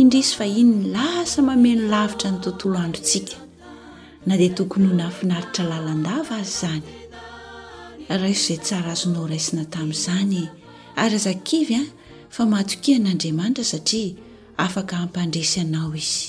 [0.00, 3.40] id iy fa inny la eoranytntootk
[4.24, 6.86] na d tokony ho nahfinaitra lalandava azy zany
[8.20, 10.38] raa iso zay tsara azono raisina tami'zany
[11.02, 11.80] ayazakiya
[12.34, 14.12] fa mahaokian'andriamanitra satria
[14.66, 16.28] afaka ampandresy anao izy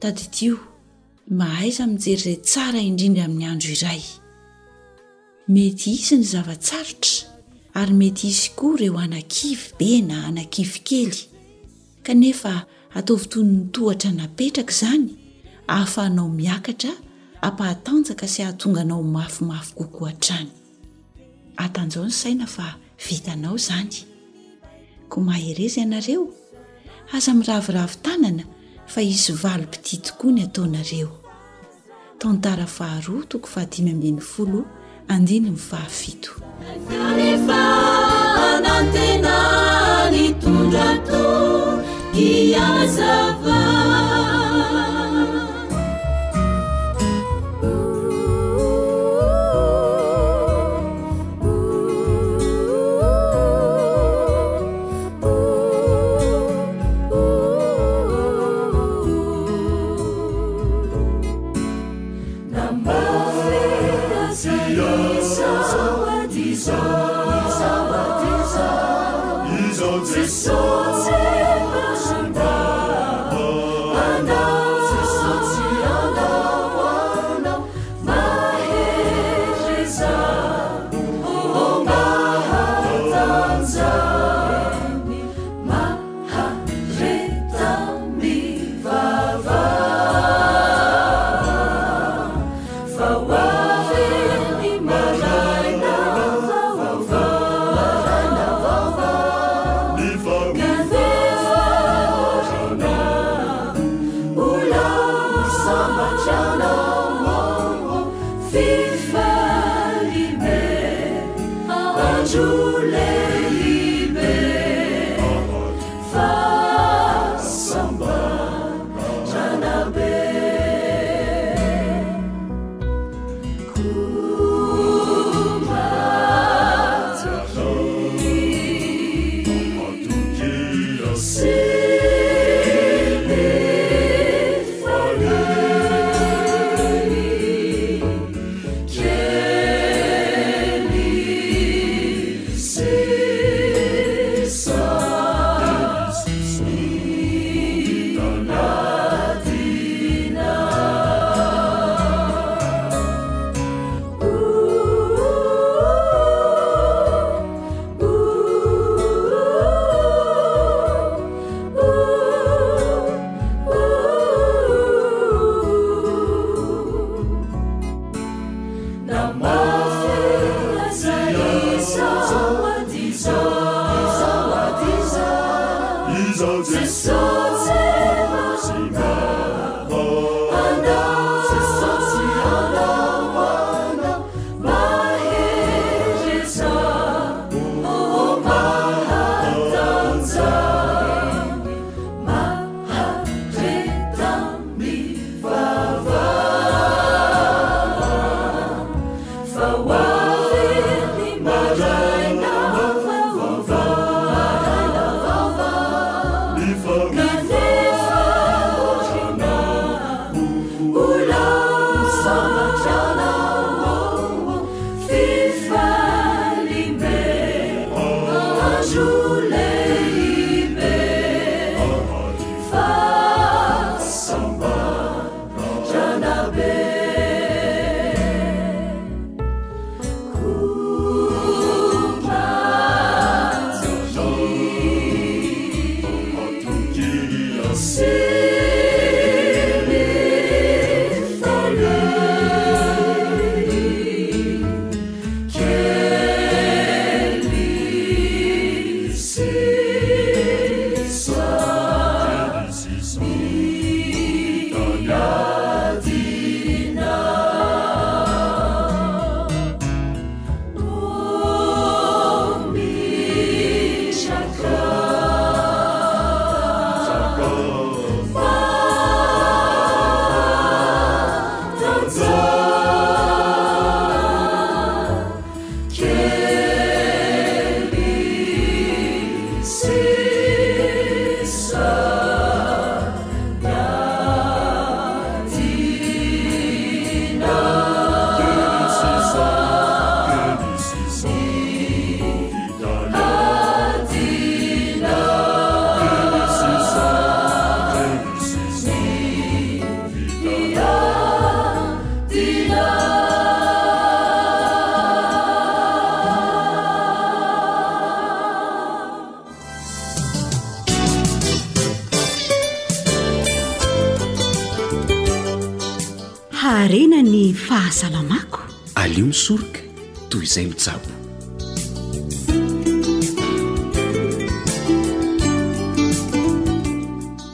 [0.00, 0.54] taditio
[1.40, 4.02] mahaiza mijery zay tsara indrindra amin'ny andro iray
[5.54, 7.14] mety izy ny zavatsarotra
[7.80, 10.48] ary mety izy koa ireo anakivy be na anai
[12.04, 12.62] kanefa
[12.94, 15.10] ataovi tony nytohatra napetraka zany
[15.68, 16.92] ahafahanao miakatra
[17.42, 20.48] ampahatanjaka sy hahatonga anao mafimafy koko hatrany
[21.56, 22.74] atanjao ny saina fa
[23.08, 24.04] vitanao zany
[25.08, 26.28] ko mahaereza ianareo
[27.14, 28.44] aza miraviravi tanana
[28.86, 31.18] fa izy valompiti tokoa ny ataonareo
[32.18, 36.30] tantarafaharoa toko fahdimybn'ny foloandinymfahafito
[42.16, 44.43] يا سبا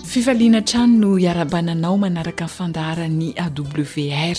[0.04, 4.36] fifaliana trano no hiarabananao manaraka ny fandaharan'ny awr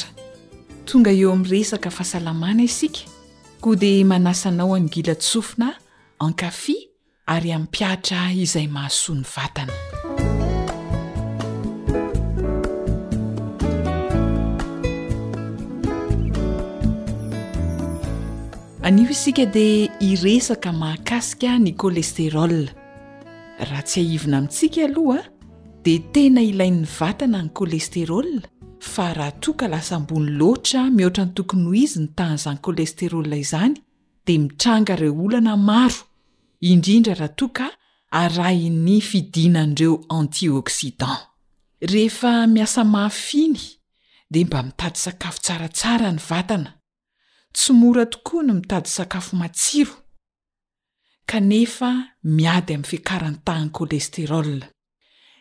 [0.86, 3.02] tonga eo amin'nyresaka fahasalamana isika
[3.62, 5.74] koa dia manasanao angila tsofina
[6.22, 6.75] enkafi
[7.25, 9.74] ary aminpiatra izay mahasoany vatana
[18.91, 22.67] anio isika di iresaka mahakasika ny kolesterola
[23.63, 25.21] raha tsy haivina amintsika aloha
[25.85, 28.41] dea tena ilainyvatana ny kolesterola
[28.91, 33.35] fa raha toka lasa ambony loatra mihoatra ny tokony ho izy ny tany zany kolesterola
[33.43, 33.75] izany
[34.25, 36.01] di mitranga ireo olana maro
[36.69, 37.65] indrindra raha toka
[38.11, 41.15] arainy fidinandreo antioksidan
[41.91, 43.55] rehefa miasa mahafiny
[44.31, 46.81] dea mba mitady sakafo tsaratsara ny vatana
[47.53, 49.94] tsomora tokoa no mitady sakafo matsiro
[51.25, 54.44] kanefa miady amy fiakarany tahany kolestero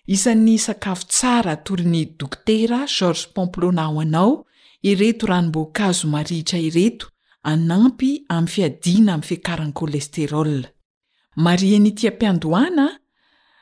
[0.06, 4.46] isany sakafo tsara atorini dokotera george pomplona ao anao
[4.82, 7.06] ireto rahanombokazo maritra ireto
[7.42, 10.62] anampy amy fiadina amy fiakarany kolesteroa
[11.36, 12.86] marianyitiam-piandohana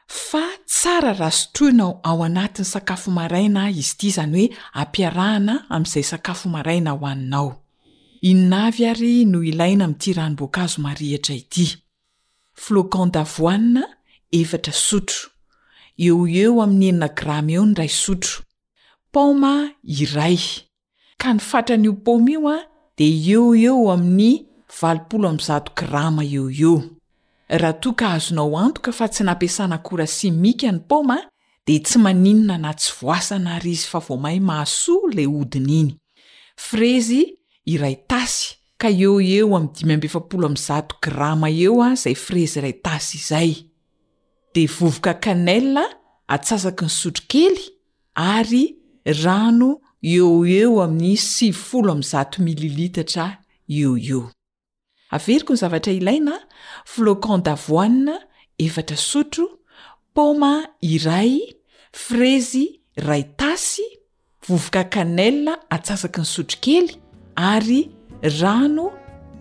[0.09, 6.49] fa tsara rahasotroinao ao anatiny sakafo maraina izy ty izany hoe apiarahana amy zay sakafo
[6.49, 7.68] maraina ho aninao
[8.23, 11.79] innavy ary no ilaina amyty ranomboaka azo marihatra ity
[12.55, 13.83] flocan davoanna
[14.33, 15.31] efatra sotro
[15.99, 18.43] eo eo aminy enina grama eo nyray sotro
[19.13, 20.39] poma iray
[21.17, 22.59] ka nifatranyio poma io a
[22.97, 24.47] di eo eo aminy
[25.77, 26.83] grama eo eo
[27.49, 31.19] raha toka azonao antoka fa tsy nampiasanakora simikany poma
[31.67, 35.91] di tsy maninana na tsy voasana ary izy fa vomahay maso la odiny iny
[36.57, 37.38] frezy
[37.69, 43.51] iray tasy ka eo eo amiyz grama eo a zay frezy iray tasy izay
[44.55, 45.85] de vovoka kanela
[46.35, 47.61] atsasaky ny sotro kely
[48.37, 48.65] ary
[49.25, 49.71] rano
[50.15, 50.31] eo
[50.61, 52.15] eo amin'ny sfolz
[52.47, 53.27] mililitatra
[53.79, 54.23] eo eo
[55.17, 56.35] averiko ny zavatra ilaina
[56.91, 58.15] flocan davoanna
[58.65, 59.47] efatra sotro
[60.15, 60.53] poma
[60.95, 61.33] iray
[62.05, 62.65] frezy
[63.09, 63.85] ray tasy
[64.49, 66.93] vovoka kanella atsasaky ny sotro kely
[67.39, 67.89] ary
[68.41, 68.91] rano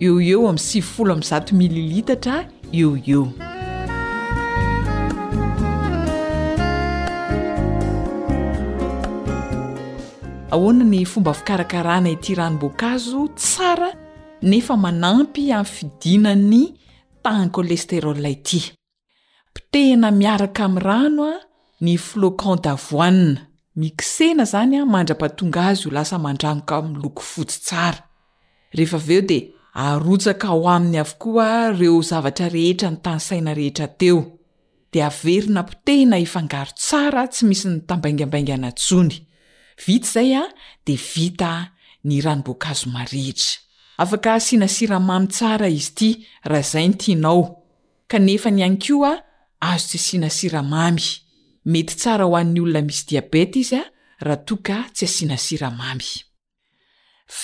[0.00, 3.28] eo eo am sivfolo am zato mililitatra eo eo
[10.50, 13.92] ahoana ny fomba fikarakarana ity ranombokazo tsara
[14.42, 16.74] nefa manampy ami'y fidinany
[17.22, 18.72] tan colesterolay ity
[19.56, 21.36] mtena miaraka ami'y rano a
[21.80, 23.47] ny flocon davoanne
[23.80, 28.00] misena zany a mandra-patonga azy o lasa mandrangoka miloko fotsy tsara
[28.76, 29.38] rehefa aveo de
[29.84, 31.46] arotsaka ao aminy avokoa
[31.78, 34.18] reo zavatra rehetra ny tany saina rehetra teo
[34.92, 39.14] de averina potehna ifangaro tsara tsy misy nytambaingmbainga nasony
[39.84, 40.42] vita zay a
[40.86, 41.50] de vita
[42.08, 43.50] ny ranomboakazo marehetra
[44.02, 46.10] afaka sina siramamy tsara izy ity
[46.50, 47.42] raha zay ntianao
[48.10, 49.12] kanefa ny any kio a
[49.70, 51.06] azoty sina siramamy
[51.64, 53.82] mety tsara ho any olona misy diabeta izy a
[54.26, 56.08] raha toka tsy asinasiramamy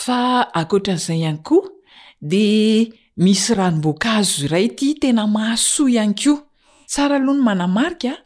[0.03, 0.21] fa
[0.61, 1.69] akoatran'izay ihany koa
[2.31, 2.45] di
[3.25, 6.33] misy rahanomboankazo iray ty tena mahaso ihany ko
[6.91, 8.17] tsara aloha ny manamarikaa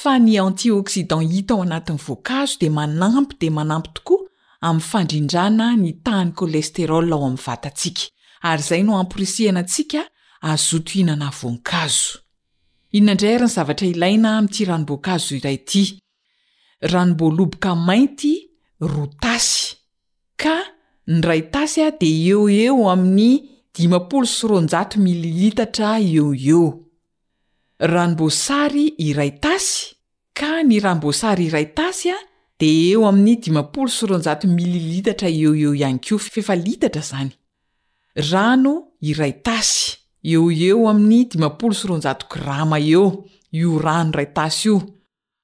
[0.00, 4.20] fa ny antioksidan hita ao anatiny voankazo de manampy de manampy tokoa
[4.68, 8.02] ami fandrindrana nitahny kolesterolao ami vatantsika
[8.48, 10.00] ary zay no ampyrisianantsika
[10.50, 12.18] azotohinana vonkazo
[12.92, 15.82] inandrayarany zavatra ilaina amity ranomboankazo iray ty
[16.92, 18.32] ranomboa loboka mainty
[18.80, 19.76] ro tasy
[20.36, 20.56] ka
[21.06, 23.38] ny ray tasy a de eo eo amin'ny
[23.78, 26.58] 5 mililitatra eo e
[27.92, 29.94] ranom-bosary iray tasy
[30.34, 32.18] ka ny ramboasary iray tasy a
[32.58, 37.30] de eo amin'ny 5sr mililitatra eo eo ihany ko fehfalitatra zany
[38.32, 44.82] rano iraytasy eo eo aminy 5 grama eo io rano ray tasy io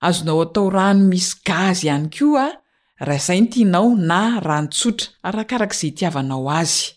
[0.00, 2.48] azonao atao rano misy gazy ihany ko a
[3.00, 6.92] rahaizaintinao na rahanotsotra arakarak' ze itiavanao azy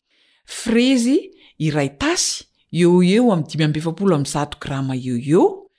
[0.45, 1.17] frezy
[1.57, 2.43] iray tasy
[2.75, 3.43] eo eo
[4.59, 5.69] graa o eo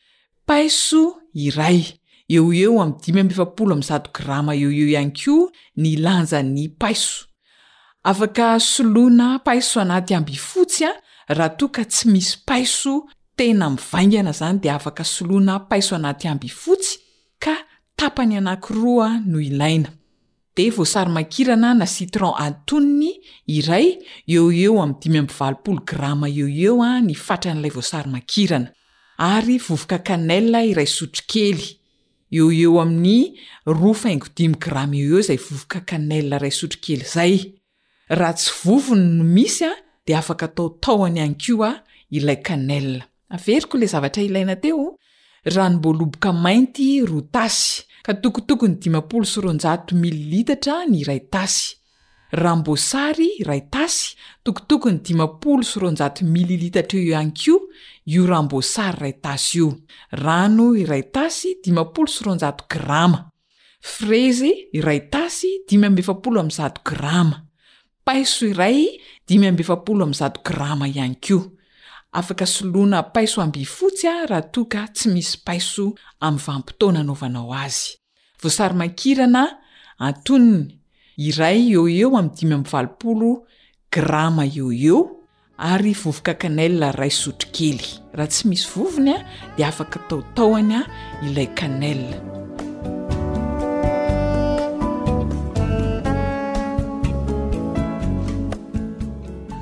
[0.47, 1.03] paiso
[1.35, 1.85] iray
[2.33, 7.27] eo eo5 grama eo e any ko nilanja ny paiso
[8.03, 10.93] afaka solona paiso anaty amby ifotsya
[11.37, 13.07] raha toaka tsy misy paiso
[13.37, 16.99] tena mivaingana zany de afaka soloana paiso anaty amby ifotsy
[17.39, 17.55] ka
[17.97, 19.89] tapany anaki roa no ilaina
[20.57, 23.11] dea voasary mankirana na citron atonny
[23.57, 23.89] iray
[24.29, 28.73] eo eo amipoo grama eo eo a ah, ny fatran'ilay voasary makirana
[29.19, 31.67] ary vovoka kanela iray sotrokely
[32.39, 37.35] eo eo amin'ny roa fingoiy grama eo eo zay vovoka anel ray sotrokely zay
[38.19, 39.81] raha tsy vovony no misya ah,
[40.15, 41.73] afaka atao taoany ihany ko a
[42.11, 43.03] ilay kanel
[43.35, 44.97] averiko le zavatra ilaina teo
[45.45, 51.77] ranomboaloboka mainty ro tasy ka tokotokony diapol sronj miilitatra ny iray tasy
[52.33, 57.55] ramboasary ray tasy tokotokony ipol sroj mililitatra eo iany ko
[58.07, 59.69] io ramboasary ray tasy io
[60.13, 62.35] rano iray tasy dipol sro
[62.71, 63.31] grama
[63.81, 67.47] frezy iray tasy i
[68.11, 68.89] paiso iray
[69.27, 71.53] dimy ambefapolo amzato grama ihany ko
[72.13, 75.85] afaka solona paiso amby ifotsy a raha toaka tsy misy paiso
[76.27, 77.95] amy vampotona anaovanao azy
[78.43, 79.45] voasary mankirana
[80.07, 80.67] atoniny
[81.27, 83.31] iray e eo amdimy amyvalopolo
[83.95, 85.01] grama eo eo
[85.59, 87.85] ary vovoka kanel ray sotri kely
[88.17, 89.21] raha tsy misy vovony a
[89.57, 90.83] dea afaka taotaony a
[91.27, 92.03] ilay kanel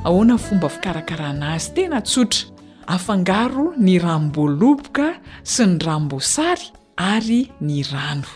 [0.09, 2.43] aona fomba fikarakaranazy tena tsotra
[2.95, 5.07] afangaro ny raomboaloboka
[5.53, 8.31] sy ny ram-boasary ary ny rano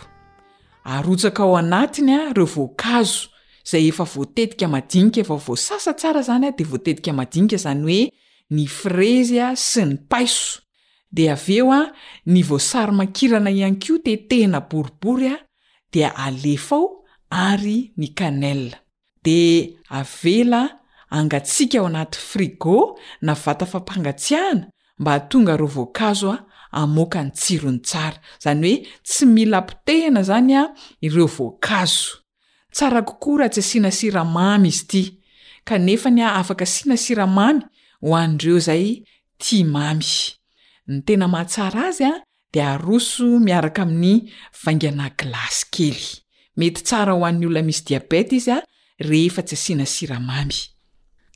[0.95, 3.21] arotsaka ao anatiny a reo voankazo
[3.69, 8.01] zay efa voatetika madinika efa voasasa tsara zany a dia voatetika madinika zany hoe
[8.55, 10.61] ny frezya sy ny paiso
[11.15, 11.81] di aveo a
[12.31, 15.37] ny voasary mankirana ihany kio te tena boribory a
[15.91, 16.85] dia alefao
[17.29, 18.77] ary ny kanela
[19.25, 19.41] di
[19.89, 20.63] avela
[21.13, 24.67] angatsiaka ao anaty frigo na vata fampangatsiahana
[24.99, 26.37] mba htonga iro voankazo a
[26.71, 32.17] amoaka ny tsirony tsara zany hoe tsy milapitehna zany a ireo voankazo
[32.71, 35.17] tsara koko raha tsy asiana siramamy izy ity
[35.63, 37.61] kanefa ny a afaka asiana siramamy
[38.01, 39.03] ho andreo zay
[39.37, 40.11] ti mamy
[40.87, 42.13] ny tena mahatsara azy a
[42.53, 44.29] di aroso miaraka amin'ny
[44.63, 46.01] vangana glasy kely
[46.57, 48.57] mety tsara hoan'ny olona misy diabet izy a
[48.99, 50.72] rehefatsy asiana siramamy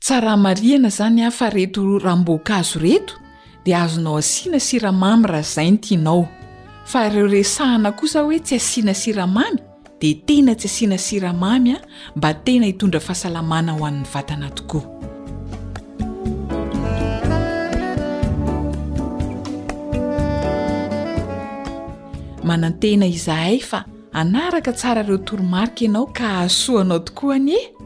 [0.00, 3.14] tsara mariana zany a fa reto raham-boakaazo reto
[3.64, 6.28] dia azonao asiana siramamy raha zay ny tianao
[6.84, 9.58] fa reo resahana kosa hoe tsy asiana siramamy
[10.00, 11.80] de tena tsy asiana siramamy a
[12.16, 14.84] mba tena hitondra fahasalamana ho ann'ny vatana tokoa
[22.46, 23.82] manantena izahay fa
[24.14, 27.77] anaraka tsara reo toromarika ianao ka ahsoanao tokoa anye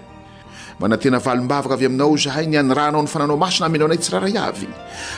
[0.79, 4.29] mba na tena valom-bavaka avy aminao zahay ny anyrahnao ny fananao masona aminao nay tsirara
[4.29, 4.67] iavy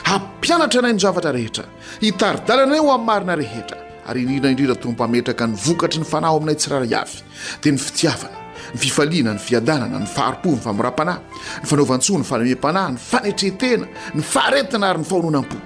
[0.08, 1.64] hampianatra anay ny zavatra rehetra
[2.02, 7.18] hitaridalanayo amin'ny marina rehetra ary indrindraindrindra tombo hametraka ny vokatry ny fanaho aminay tsirara avy
[7.62, 8.38] dia ny fitiavana
[8.72, 11.20] ny fifaliana ny fiadanana ny faharopo ny famoram-panahy
[11.62, 15.56] ny fanaovantso ny falemem-panahy ny fanetretena ny faharetina ary ny faononam-po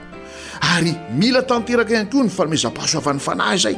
[0.63, 3.77] ary mila tanteraka iankoa ny fanomezam-pahasoavan'ny fanahy izay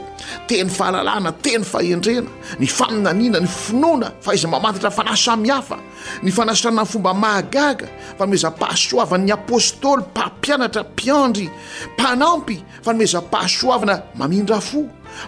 [0.49, 5.77] teny fahalalana teny faendrena ny faminaniana ny finoana fa iza mamatatra fanay samihafa
[6.25, 7.87] ny fanasitrana ny fomba mahagaga
[8.19, 11.49] fanomezam-pahasoavany'ny apôstôly mpampianatra mpiandry
[11.97, 14.81] mpanampy fanomezam-pahasoavana mamindra fo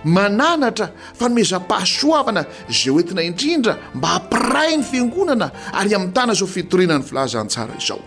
[0.05, 0.87] mananatra
[1.21, 2.43] fanomezam-pahasoavana
[2.79, 8.01] zao entina indrindra mba ampiray n'ny fiangonana ary amin'ny tana zao fitorenan'ny filazantsara izao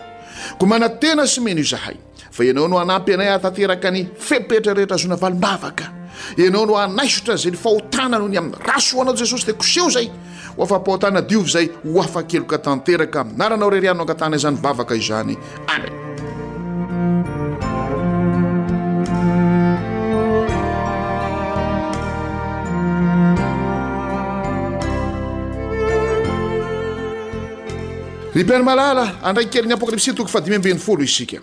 [0.58, 1.94] ko manantena sy meno zahay
[2.32, 5.86] fa ianao no hanampy anay ahatanteraka ny fepetrarehetra azona valim-bavaka
[6.42, 10.06] ianao no anaisotra za ny fahotana noh ny amin'ny rasoanao jesosy de koseho zay
[10.56, 15.34] ho afampahotana diovy zay ho afakeloka tanteraka aminaranao reri ano angantana zany bavaka i zany
[15.68, 16.00] anen
[28.34, 31.38] ry piany malala andraikykelin'ny apôkalipsi toko fa dimymbeny folo isika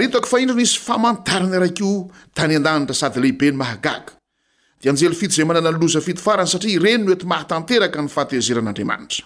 [0.00, 4.12] itako fa indro nisy famanodariny araik io tany an-danitra sady lehibeny mahagaga
[4.80, 9.24] dia anjely fto zay manana nyloza fito farany satria ireni no ety mahatanteraka ny fahatehzeran'andriamanitra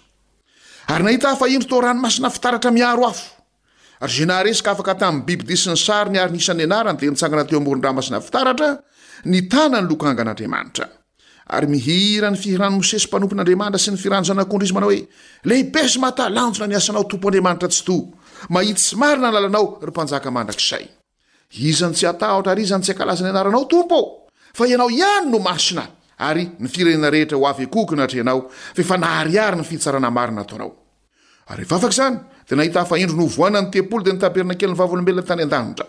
[0.93, 3.25] ary nahita ahfa indro to rano masina fitaratra miaro afo
[4.03, 7.95] ary zenayresaka afaka tamin'y biby disiny sariny ary nisany anarany dia nitsangana teo ambony raha
[8.01, 8.69] masina fitaratra
[9.31, 10.85] ny tanany lokangan'andriamanitra
[11.49, 15.07] ary mihira ny fihiranomose sy mpanompon'andriamanitra sy ny firano zanakondra izy manao hoe
[15.49, 17.97] lehipezo mahatalanjona ni asanao tompo andriamanitra tsy to
[18.55, 20.85] mahi sy marina ny lalanao ry mpanjaka mandrakizay
[21.71, 24.07] izany tsy hatahotra ary izany tsy hakalaza ny anaranao tompo o
[24.59, 25.85] fa ianao ihany no masina
[26.19, 28.39] ary ny firenena rehetra ho avyeakoky oanatrehanao
[28.75, 30.71] fa efa nahariary ny fiitsarana marina ataonao
[31.55, 32.17] ary vavaka izany
[32.49, 35.89] dia nahita hafa indro novoana ny tepolo dia ny tabernakeliny vavlombelna tany a-danitra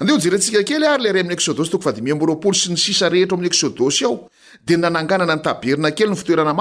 [0.00, 4.16] andeo ernsika kely ary le ray amn'ny eôsy famboroolo sy ny sisa rehetraam'ny eôsy ao
[4.66, 6.54] de nananganana ny taeina kelyny eaaatra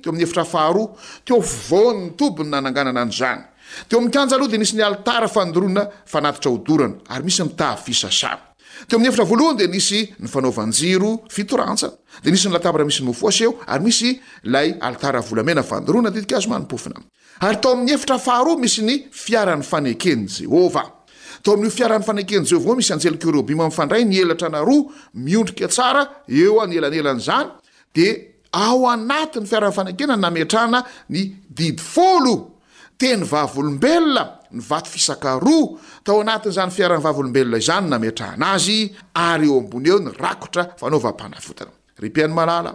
[8.91, 10.97] ny it'y aohy denisy nyfanvnji fndeisy
[12.33, 12.49] isy
[13.05, 13.13] oe
[13.85, 14.11] yisy
[19.31, 19.93] yoy hai y
[21.53, 26.77] ai'io fiaran'ny fanekenazao avao misy anjelikoreobima amn'n fandray ny elatra naroa miondrika tsara eo any
[26.77, 27.49] elanelany zany
[27.95, 28.07] de
[28.53, 32.35] ao anatiny fiarany fanakena ny nametrana ny didi folo
[32.99, 39.47] te ny vavolombelona ny vaty fisakaroa tao anatin' zany fiarany vavolombelona izany nametrahana azy ary
[39.49, 42.75] eo ambony eo ny rakotra fanaovampanafotana repehany malala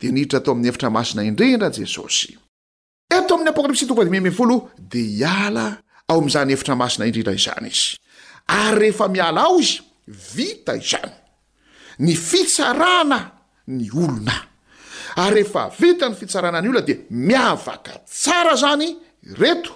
[0.00, 3.92] dnidira to ami'ny eitra masina indrindra jesosyetoamin'ny apokapsytd
[4.92, 5.56] di il
[6.10, 7.78] ao am'zny eitra masina indrindra izany iy
[8.52, 9.80] ary rehefa miala aho izy
[10.36, 11.12] vita izany
[12.04, 13.18] ny fitsarana
[13.66, 14.36] ny olona
[15.24, 16.98] ary rehefa vita ny fitsarana ny olona dia
[17.30, 18.88] miavaka tsara zany
[19.40, 19.72] reto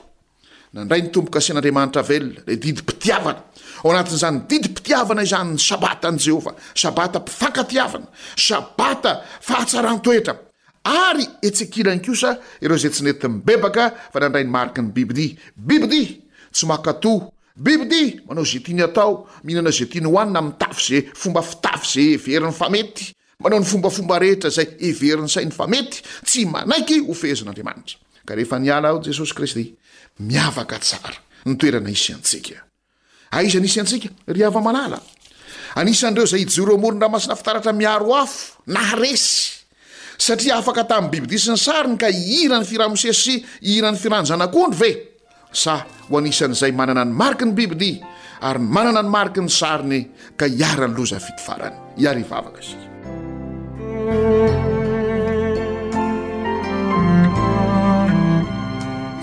[0.75, 3.41] nandray ny tomboka asian'andriamanitra velona le didympitiavana
[3.85, 8.07] ao anatin'izany didy mpitiavana izany ny sabata an'i jehovah sabata mpifankatiavana
[8.49, 9.13] sabata
[9.49, 10.35] fahatsarany toetra
[11.07, 12.31] ary etsikilany kosa
[12.65, 15.35] ireo zay tsi neti mibebaka fa nandray ny mariky ny bibilia
[15.69, 16.15] bibilia
[16.55, 17.13] tsy makatò
[17.57, 22.69] biby ty manao zetiny atao mihinana zetiny hoanyna mitafy zey fomba fitafy ze everiny fa
[22.71, 28.59] mety manao ny fombafomba rehetra zay everiny sainy fa mety tsy manaiky hofehezin'andriamanitra ka rehefa
[28.59, 29.75] nyala jesosy kristy
[30.21, 31.17] miavaka tsara
[31.47, 32.57] nytoerana isy atsika
[33.33, 34.61] aizaisyatsry ah,
[35.77, 39.65] aaa isan'reozay ijoroamolonraha masina fitaratra miaroafo naresy
[40.19, 44.41] satria afaka tamin'ny bibidi si ny sariny ka iiran'ny firah-moses sy iran'ny frahnznar
[45.57, 48.05] sa ho anisan'izay manana ny mariki ny bibilia
[48.45, 50.01] ary manana ny mariky ny sariny
[50.37, 52.77] ka hiarany lozafitifarany iara ivavaka za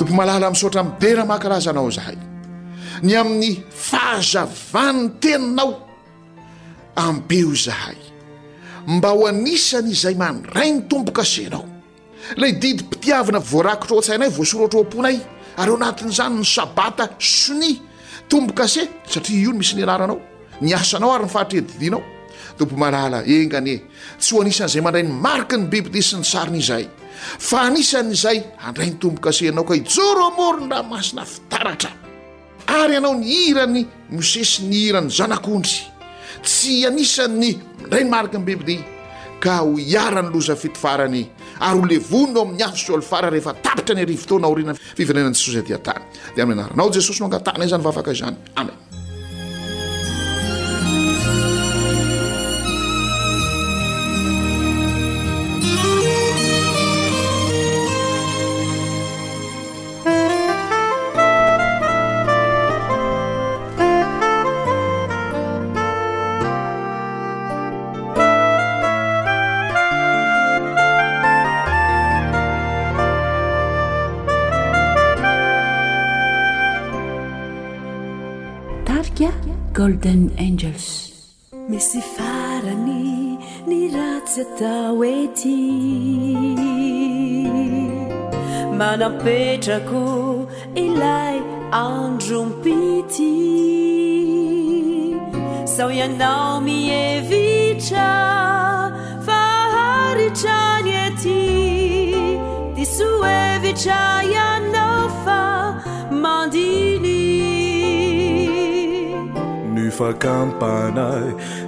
[0.01, 2.17] tompo malala am'sotra midera mahakalazanao zahay
[3.05, 3.51] ny amin'ny
[3.87, 5.71] fahazavanny teninao
[7.05, 7.99] ampeo zahay
[8.93, 11.61] mba ho anisany izay manray ny tompokasenao
[12.41, 15.17] lay hididympitiavina voarakotra o antsainay voasoro atra oa-ponay
[15.59, 17.67] aryeo anatin'izany ny sabata sony
[18.29, 20.17] tombo kase satria io ny misy ni alaranao
[20.65, 22.01] niasanao ary ny fahatredidinao
[22.57, 23.77] tombo malala engany e
[24.21, 26.85] tsy ho anisan'zay mandray ny mariky ny bibidi sy ny sariny izay
[27.47, 31.91] fa anisan'izay andray ny tombonkase ianao ka ijoromoryny raha masina fitaratra
[32.79, 33.81] ary ianao ny hirany
[34.13, 35.77] mosesy ny hiran'ny zanak'ondry
[36.45, 38.77] tsy anisanny mandray ny mariki ny bibidi
[39.43, 41.23] ka ho iarany loza fitofarany
[41.63, 45.99] ary ole vononao amin'ny afo soalifara rehefa tapitra ny arivo to naorina fiverenani jesosy ediatany
[46.35, 48.75] dea amy anaranao jesosy noanatana ay zany vafaka izany amen
[80.37, 81.13] angels
[81.69, 85.57] mesifarami ni razataweti
[88.77, 90.03] manampetrako
[90.75, 91.39] elai
[91.71, 93.37] andrumpiti
[95.75, 96.77] sau yanaomi
[97.09, 98.09] evica
[99.25, 101.41] faaricaneti
[102.75, 103.97] disuevica
[104.75, 105.43] aafa
[109.97, 111.07] fa kampana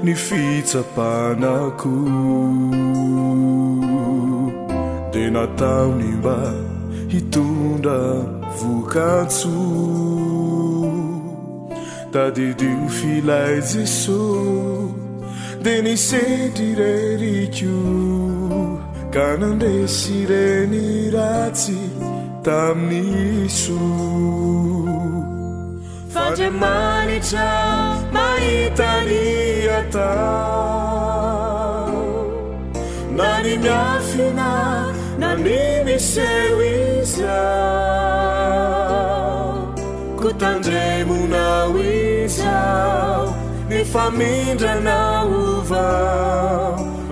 [0.06, 1.96] ny fitsapanako
[5.14, 6.40] de nataony mba
[7.14, 8.02] hitondra
[8.60, 9.54] vokantso
[12.14, 14.24] tadidiny filay jeso
[15.64, 17.78] de nisetry reryko
[19.14, 20.82] ka nandresy reny
[21.16, 21.80] ratsy
[22.46, 23.82] taminy iso
[26.34, 30.16] gemanitra maitaniata
[33.18, 37.46] nani myafina na minise wiza
[40.22, 43.36] kutandremona wizao
[43.70, 45.86] ni famindra na uva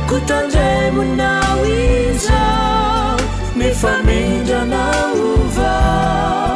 [0.10, 2.48] kotandemonaoija
[3.56, 6.51] mifamenra na ova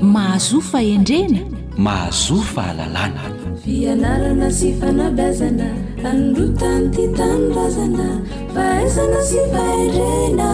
[0.00, 1.40] mahazo faendrena
[1.76, 3.22] mahazo fa alalana
[3.64, 5.68] fianarana sy fanabazana
[6.10, 8.08] anrotany ty tanorazana
[8.54, 10.50] faizana sy faendrena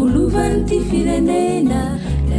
[0.00, 1.80] olovany ty firenena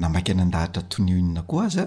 [0.00, 1.84] namaa nandahatra toniinna oa aza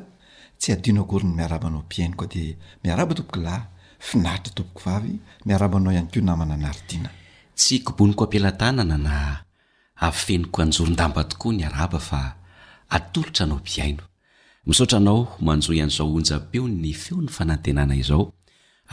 [0.60, 9.16] tsy adinokoryny miarabanao ano ka dmiabatooahfinaritratook aymiaabanaoayonana nadntsykoboniko ampilatanana na
[10.08, 12.20] afeniko anjoron-damba tokoa ny araba fa
[12.96, 14.04] atolotra anao biaino
[14.68, 18.24] misaotra anao manjoian'izao onjapeo ny feon'ny fanantenana izao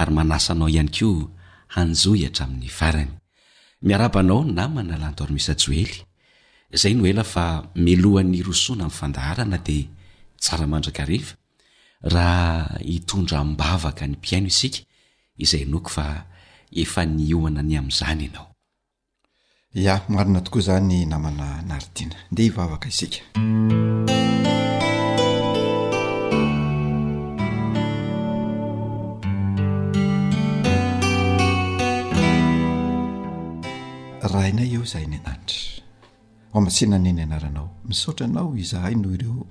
[0.00, 1.08] ary manasa anao ihany ko
[1.74, 3.18] hanjoatra amin'ny aranya
[6.72, 7.44] izay no ela fa
[7.84, 9.84] milohan'ny rosoana min'ny fandaharana dia
[10.42, 11.34] tsara mandraka riva
[12.00, 14.80] raha hitondra mbavaka ny mpiaino isika
[15.44, 16.06] izay noko fa
[16.82, 18.50] efa nioana any amin'izany ianao
[19.84, 23.20] ia marina tokoa izany namana naritiana nde hivavaka isika
[34.32, 35.81] raha inay eo izay ny antanitra
[36.54, 39.46] oamasenaneny anaranao misaotra anao izahay noho ireo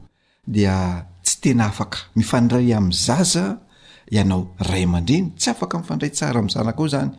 [0.54, 0.76] dia
[1.24, 3.44] tsy tena afaka mifandray am' zaza
[4.16, 7.10] ianao ray aman-dreny tsy afaka mifandray tsara am'zanaka o zany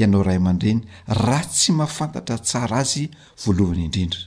[0.00, 0.80] ianao ray ama-dreny
[1.24, 3.04] raha tsy mahafantatra tsara azy
[3.44, 4.20] voalohany indrindra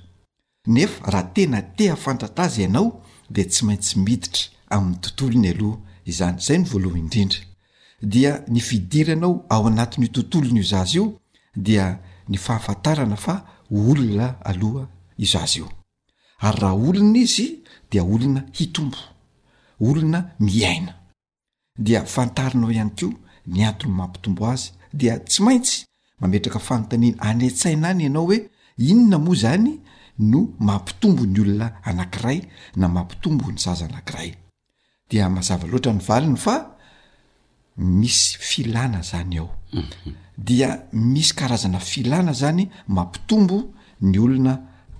[0.75, 2.87] nefa raha tena tea fantata azy ianao
[3.35, 5.77] de tsy maintsy miditra amin'ny tontolony aloha
[6.11, 7.39] izany zay ny voalohanyindrindra
[8.13, 11.07] dia ny fidiranao ao anatiny o tontolony io zazy io
[11.65, 11.85] dia
[12.29, 13.35] ny fahafantarana fa
[13.69, 14.87] olona aloha
[15.17, 15.80] izazy io
[16.47, 17.47] ary raha olona izy
[17.91, 18.97] dia olona hitombo
[19.79, 20.93] olona ny aina
[21.79, 23.07] dia fantarinao ihany ko
[23.47, 25.85] ny antony mampitombo azy dia tsy maintsy
[26.19, 28.37] mametraka fanotaniana anytsaina any ianao hoe
[28.77, 29.79] inona moa zany
[30.19, 32.39] no mampitombo ny olona anankiray
[32.75, 34.33] na mampitombo ny zaza anankiray
[35.09, 36.55] dia mazava loatra ny valiny fa
[37.77, 40.13] misy filana zany ao mhm.
[40.37, 43.57] dia misy karazana filana zany mampitombo
[44.01, 44.53] ny olona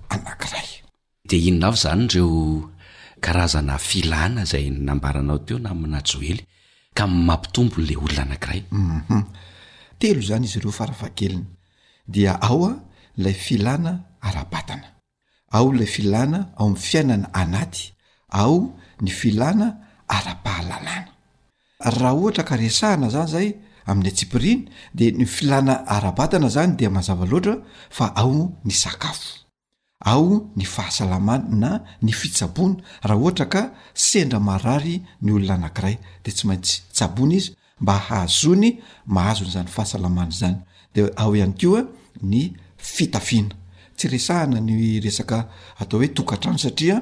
[0.08, 0.81] anank'iray
[1.34, 2.70] e inona avy zany reo
[3.20, 6.42] karazana filana zay nambaranao teo na mina joely
[6.96, 9.22] ka mmampitombon'la olona anakiray u mhm.
[9.98, 11.44] telo zany izy ireo faravakeliny
[12.08, 12.72] dia ao a
[13.16, 14.88] lay filana arabatana
[15.56, 17.92] ao lay filana ao am'n fiainana anaty
[18.40, 18.58] ao
[19.02, 19.66] ny filana
[20.16, 21.12] arapahalalana
[21.98, 23.48] raha ohatra karesahana zany zay
[23.88, 24.62] amin'ny atsipiriny
[24.96, 27.54] de ny filana ara-batana zany dia mazavaloatra
[27.96, 28.34] fa ao
[28.64, 29.41] ny sakafo
[30.04, 31.70] ao ny fahasalamany na
[32.02, 33.62] ny fitsabona raha ohatra ka
[33.94, 37.50] sendra marary ny olona anankiray de tsy maintsy tsabony izy
[37.82, 38.68] mba hahazony
[39.14, 40.56] mahazony zany fahasalamany zany
[40.94, 41.82] de ao ihany keoa
[42.32, 42.42] ny
[42.94, 43.54] fitafiana
[43.96, 45.38] tsy resahana ny resaka
[45.80, 46.96] atao hoe tokatrano satria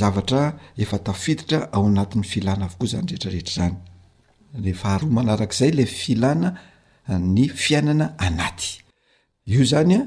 [0.00, 0.42] zavatra
[0.82, 3.76] efa tafiditra ao anatn'ny filana avokoa zany reetrareetra zany
[5.32, 6.48] a aak'zay le filana
[7.36, 8.70] ny fiainana anaty
[9.52, 10.00] io zany a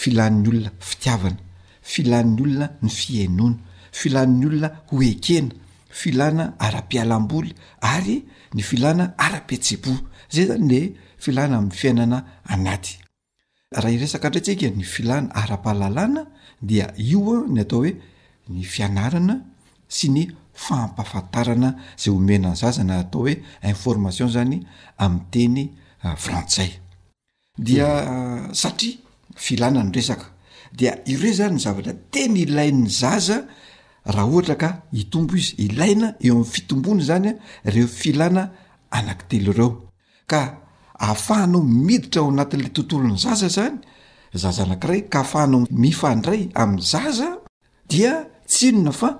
[0.00, 1.38] filan'ny olona fitiavany
[1.84, 3.56] filan'ny olona ny fiainona
[3.92, 5.52] filany olona hoekena
[6.00, 7.52] filana ara-pialamboly
[7.92, 8.16] ary
[8.54, 9.92] ny filana ara-pitsebo
[10.34, 10.80] zay zany le
[11.24, 12.18] filana amin'ny fiainana
[12.54, 12.94] anaty
[13.82, 16.22] raha iresaka indratsika ny filana ara-pahalalana
[16.68, 17.92] dia ioa ny atao hoe
[18.48, 19.36] ny fianarana
[19.96, 20.24] sy ny
[20.64, 21.70] fampafantarana
[22.02, 23.34] zay homenanyzazana atao hoe
[23.72, 24.56] information zany
[25.04, 25.62] ami'nyteny
[26.04, 26.70] ah, frantsay
[27.66, 28.96] dia ah, satria
[29.36, 30.33] filana ny resaka
[30.74, 33.38] dia ireo zany ny zavatra tena ilainy zaza
[34.14, 37.32] raha ohatra ka hitombo izy ilaina eo ami' fitombony zanya
[37.74, 38.42] reo filana
[38.96, 39.68] anankitelo ireo
[40.30, 40.40] ka
[41.10, 43.76] afahanao miditra ao anatin'la tontolo ny zaza zany
[44.42, 47.28] zaza anakiray ka afahanao mifandray amin'ny zaza
[47.90, 48.12] dia
[48.52, 49.10] tsinona fa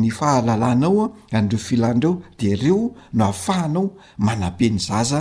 [0.00, 1.06] ny fahalalanaoa
[1.38, 2.84] anreo filandreo de reo
[3.16, 3.86] no afahanao
[4.26, 5.20] manapeny zaza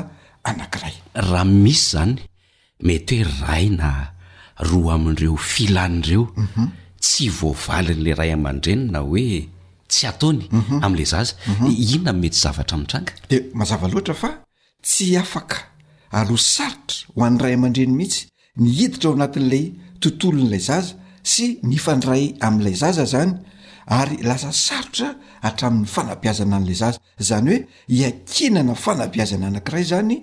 [0.49, 0.95] anankiray
[1.29, 2.13] raha misy zany
[2.87, 3.89] metyo raina
[4.59, 6.23] roa amin'ireo filan'reo
[7.03, 9.45] tsy voavalin'la ray aman-drenyna hoe
[9.91, 10.79] tsy ataony mhm.
[10.85, 11.65] ami'lay zaza mhm.
[11.71, 14.29] inona nmety zavatra mi'tranga de mazava loatra fa
[14.87, 15.57] tsy afaka
[16.19, 18.21] aloa sarotra ho an'ray aman-dreny mihitsy
[18.61, 19.63] ny hiditra ao anatin'lay
[20.01, 20.93] tontolo n'ilay zaza
[21.33, 23.31] sy nyifanray amin'ilay zaza zany
[23.99, 25.07] ary lasa sarotra
[25.45, 26.99] hatramin'ny fanabiazana an'lay zaza
[27.29, 30.15] zany hoe hiakinana fanabiazana anakiray zany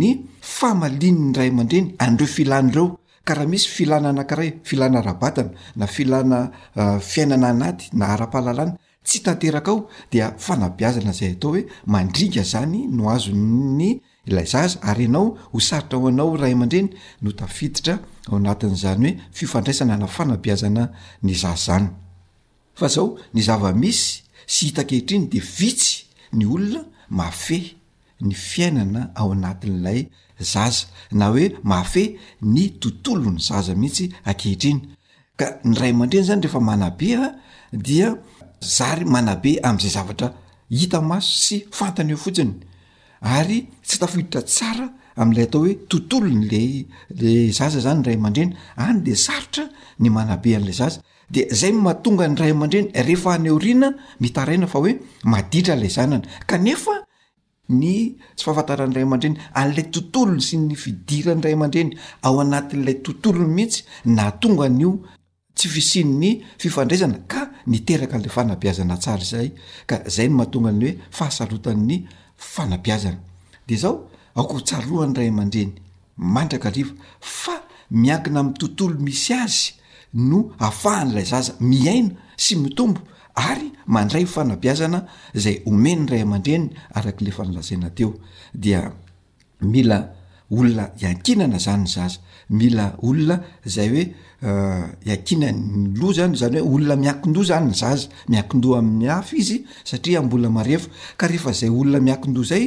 [0.00, 0.10] ny
[0.56, 2.86] famalin' ny ray aman-dreny adreo filan'reo
[3.24, 9.70] karaha misy filana anakiray filana rabatana na filana uh, fiainana anaty na ara-pahalalana tsy tanteraka
[9.72, 9.78] ao
[10.12, 11.62] dia fanabiazana zay atao hoe
[11.92, 13.32] mandringa zany no azo
[13.78, 13.84] ny
[14.28, 16.88] ila zaza ary ianao ho saritra ao anao ray aman-dreny
[17.22, 17.94] no tafiditra
[18.28, 20.84] ao anatin'zany hoe fifandraisana na fanabiazana
[21.26, 21.88] ny za zany
[22.78, 24.06] fa zao ny zavamisy
[24.52, 25.92] sy hitakitriny de vitsy
[26.36, 26.80] ny olona
[27.18, 27.68] mafehy
[28.26, 30.00] ny fiainana ao anatin'ilay
[30.44, 32.04] zaza na hoe mafe
[32.54, 34.80] ny tontolo ny zaza mihitsy akehitriny
[35.38, 37.34] ka ny ray amandreny zany rehefa manabe a
[37.86, 38.08] dia
[38.76, 40.28] zary manabe am'izay zavatra
[40.80, 42.52] hita maso sy fantany eo fotsiny
[43.36, 44.86] ary tsy tafiditra tsara
[45.22, 48.52] am'lay atao hoe tontolonylayla zaza zany n ray ama-dreny
[48.86, 49.64] any de sarotra
[50.00, 50.98] ny manabe an'la zaza
[51.34, 53.88] de zay matonga ny ray aman-dreny rehefa aneo riana
[54.22, 54.92] mitaraina fa oe
[55.32, 56.94] maditra lay zanany kanefa
[57.68, 63.82] ny tsy fahafantaranyiray aman-dreny an'lay tontolony sy ny fidirany ray ama-dreny ao anatin'ilay tontolony mihitsy
[64.04, 64.92] na atongan'io
[65.54, 67.40] tsy fisiny ny fifandraisana ka
[67.70, 69.48] niteraka n'la fanabiazana tsara zay
[69.88, 71.96] ka zay ny mahatongany hoe fahasarotan'ny
[72.54, 73.18] fanabiazana
[73.68, 73.94] de zao
[74.36, 75.72] aoka ho tsarohany ray ama-dreny
[76.34, 77.54] mandraka riva fa
[77.90, 79.72] miakina am'y tontolo misy azy
[80.12, 83.00] no afahan'ilay zaza miaina sy mitombo
[83.34, 84.98] ary mandray h fanabiazana
[85.44, 86.66] zay omenyray aman-dreny
[86.98, 88.10] araky le fanalazaina teo
[88.54, 88.92] dia
[89.60, 89.98] mila
[90.50, 92.18] olona iankinana zany ny zaza
[92.58, 93.36] mila olona
[93.74, 94.04] zay hoe
[94.48, 99.58] eh, iankinanyny lo zany zany hoe olona miakindoha zany ny zaza miakindoha amin'ny afa izy
[99.84, 102.64] satria mbola marefo ka rehefa zay olona miakindoha zay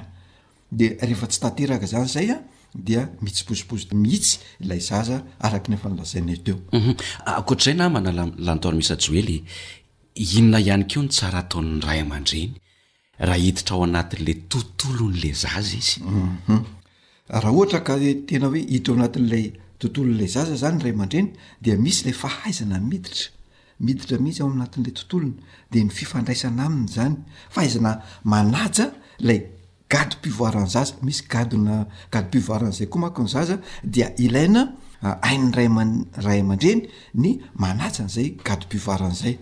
[0.71, 2.37] de rehefa tsy tateraka zany zay a
[2.85, 4.33] dia mitsipozipozy mihitsy
[4.63, 6.91] ilay zaza araky nefa nylazaina eteo mhm.
[7.39, 9.37] akoatr'zay ah, na manalantoany misya joely
[10.35, 12.53] inona ihany ko ny tsara ataonny ray aman-dreny
[13.27, 16.63] raha hiditra ao anatin'la tontolon'la zaza izyu mhm.
[17.33, 17.93] raha ohatra ka
[18.29, 19.45] tena hoe hiditra ao anatin'lay
[19.79, 21.29] tontololay zaza zany ray aman-dreny
[21.63, 23.27] dia misy lay fahaizana nmiditra
[23.79, 25.33] miditra mhitsy ao aminatin'lay tontolona
[25.71, 27.15] de ny fifandraisana aminy zany
[27.53, 27.91] fa aizana
[28.23, 28.87] manaja
[29.19, 29.39] lay
[29.89, 33.57] gado mpivoaranyzaza misy gadna gado mpivoaran'izay koa maki nyzaza
[33.93, 34.61] dia ilaina
[35.31, 36.81] ain'ray maray aman-dreny
[37.21, 37.29] ny
[37.61, 39.35] manaja n'izay gado -pivoaran'izay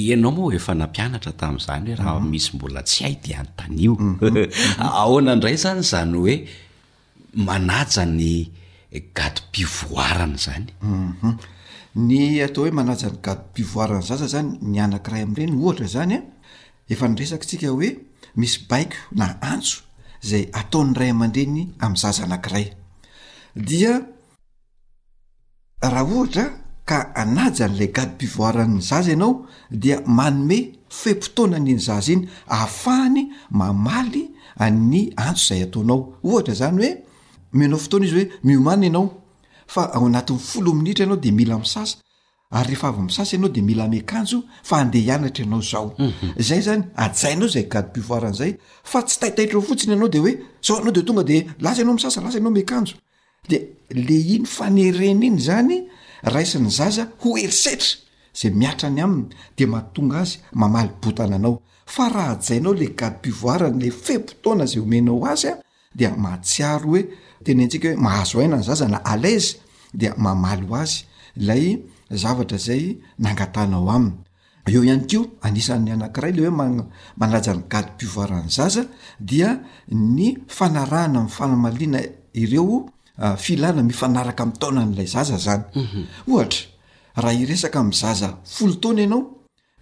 [0.00, 2.28] ie anao moa o efa nampianatra tamin'zany hoe raha mhm.
[2.30, 4.36] misy mbola tsy haidi anytanio mhm.
[5.00, 6.34] ahoana indray zany zany hoe
[7.34, 8.48] manaja ny
[9.16, 11.36] gado m-pivoarana zany mhm.
[11.94, 16.22] ny atao hoe manajan'ny gad bivoirany zaza zany ny anankiray amreny ohatra zanya
[16.88, 17.88] efanyresakytsika oe
[18.36, 19.82] misy baiko na antso
[20.22, 22.72] zay ataon'ny ray aman-dreny amyzaza anakiray
[23.56, 24.00] dia
[25.82, 26.44] raha ohatra
[26.84, 35.12] ka anajanylay gad bivoarany zaza anao dia manome fempotoanany ny zaza iny ahafahany mamaly any
[35.16, 37.02] antso zay ataonao ohatra zany oe
[37.52, 39.21] menao fotoana izy hoe miomanna anao
[39.70, 41.96] fa ao anatin'ny folo minitra anao de mila msasa
[42.50, 46.34] ary rehefa avy amsasa anao de mila me kanjo fa andehianatra anao zao mhm.
[46.42, 50.32] zay zany aainao zay ga bivoirn zay fa tsy taitaitreo fotsiny anao de oe
[50.62, 52.94] zao anao de tonga de lasa enao msasa lasa anao me akanjo
[53.48, 55.88] de le iny fanerena iny zany
[56.22, 57.98] raisan'ny zaza ho erisetra
[58.34, 63.80] zay miatrany aminy de matonga azy mamaly botana anao fa raha ajainao le gad bivoirny
[63.84, 65.58] le fempotoana zay omenao azya
[65.94, 67.00] dia mahatsiaro hoe
[67.44, 69.56] teny antsika hoe mahazo aina any zaza na alaizy
[69.94, 71.04] dia mamalo azy
[71.36, 71.78] ilay
[72.10, 72.82] zavatra zay
[73.20, 74.16] nangatanao aminy
[74.72, 76.52] eo ihany keo anisan'ny anankiray le hoe
[77.20, 78.82] manajany gad bivoirny zaza
[79.20, 79.48] dia
[80.16, 82.00] ny fanarana my fanamaliana
[82.32, 82.88] ireo
[83.20, 86.02] ah, filana mifanaraka mi' taona n'lay zaza zany mhm.
[86.32, 86.60] ohatra
[87.22, 89.22] raha iresaka ami' zaza folo taona ianao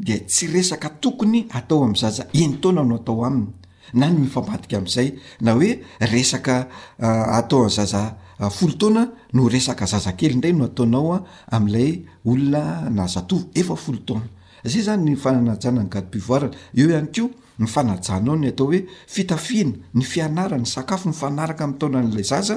[0.00, 3.46] dia tsy resaka tokony atao am'zaza enytaonano atao aminy
[3.95, 6.68] na ny mifampadika amn'izay na hoe resaka
[6.99, 11.57] ah, atao an'y zaza ah, folo taoana no resaka zazakely indray no ataonao a ah,
[11.57, 11.91] am'ilay
[12.26, 12.64] olona
[13.01, 14.28] nazatov efa folo taoana
[14.64, 17.28] zay zany ny fanajana ny gadi bivoarana eo ihany keo
[17.59, 18.80] ny fanajanaao ny atao hoe
[19.14, 22.57] fitafiana ny fianarany sakafo myfanaraka am'taona an'lay zaza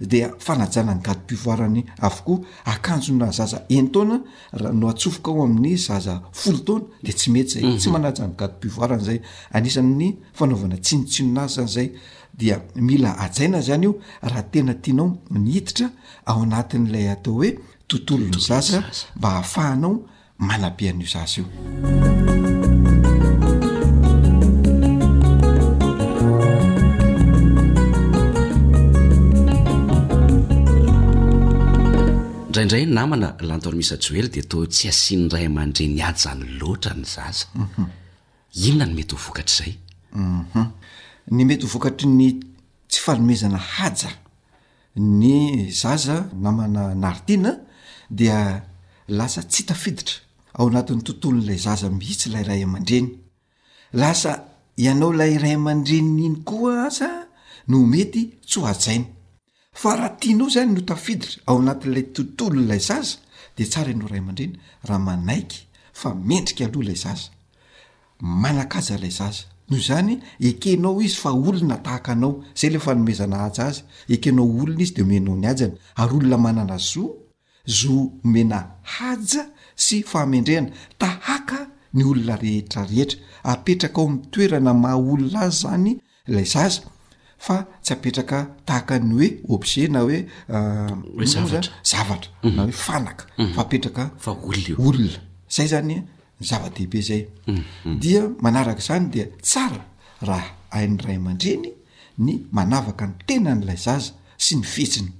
[0.00, 4.20] dia fanajana ny gado bivoirany avokoa akanjo nay zaza entaona
[4.52, 7.78] rano atsofoka ao amin'ny zaza folotaona di tsy mety zay mhm.
[7.78, 9.20] tsy manajanany gado bivoirany zay
[9.52, 11.90] anisany'ny fanaovana tsinotsinonazy zany zay
[12.36, 15.90] dia mila ajaina zany io raha tena tianao nihiditra
[16.26, 18.82] ao anatin'ilay atao hoe tontolo ny zasa
[19.16, 20.00] mba hahafahanao
[20.38, 22.63] manabean'io zaza io
[32.64, 36.44] indray namana lanto ny misa joely de tao tsy asian' ray aman-dre ny aja ny
[36.58, 37.86] loatra ny zaza mhm.
[38.68, 39.74] inona ny mety ho vokatr' zayu
[40.12, 40.68] mhm.
[41.36, 42.26] ny mety ho vokatry ny
[42.90, 44.10] tsy falomezana haja
[45.20, 45.34] ny
[45.82, 47.52] zaza namana naritiana
[48.18, 48.38] dia
[49.18, 50.16] lasa tsy hitafiditra
[50.58, 53.08] ao anatin'ny tontolon'lay zaza mitsy lay ray aman-dreny
[54.00, 54.30] lasa
[54.84, 57.08] ianao lay ray aman-dreiny koa asa
[57.70, 59.08] no mety tsy ho ajaina
[59.74, 63.16] fa raha tianao zany no tafiditry ao anatin'ilay tontolo ilay zaza
[63.56, 64.56] de tsara eno ray aman-drena
[64.88, 65.60] raha manaiky
[66.00, 67.28] fa mendrika aloha ilay zaza
[68.20, 70.14] manakaja ilay zaza noho zany
[70.48, 73.80] ekenao izy fa olona tahaka anao zay le fa nomezana haja azy
[74.14, 77.04] ekenao olona izy de omenao ni ajana ary olona manana zo
[77.66, 79.42] zoo mena haja
[79.76, 81.58] sy faamendrehana tahaka
[81.94, 85.92] ny olona rehetrarehetra apetraka ao ami toerana maha olona azy zany
[86.26, 86.80] lay zaza
[87.44, 90.18] fa tsy apetraka tahaka ny hoe obget na oe
[90.54, 91.24] euh,
[91.94, 92.54] zavatra mhm.
[92.56, 93.52] na hoe fanaka mhm.
[93.56, 94.04] fapetraka
[94.86, 95.18] olona
[95.56, 96.02] zay zany e,
[96.48, 97.98] zava-dehibe zay mhm.
[98.02, 99.80] dia manaraka zany dia tsara
[100.28, 101.68] raha ain'ny ray aman-dreny
[102.18, 105.10] ny manavaka ny tenany lay zaza sy ny fihetsiny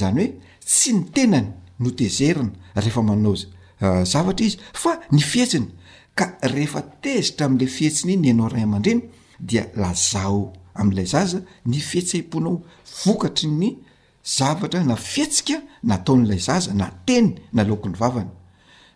[0.00, 0.32] zany hoe
[0.66, 1.48] tsy ny tenany
[1.82, 3.46] notezerina rehefa manaoza
[3.82, 5.66] euh, zavatra izy fa ny fihetsiny
[6.14, 9.02] ka rehefa tezitra ami'la fihetsiny iny ianao ray aman-dreny
[9.38, 10.54] dia lazao
[10.86, 12.62] lay zaza ny fihetsiponao
[13.04, 13.76] vokatry ny
[14.24, 18.32] zavatra na fihetsika nataon'lay zaza na teny nalokon'ny vavana